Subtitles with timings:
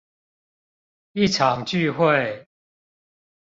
[1.11, 2.47] 一場聚會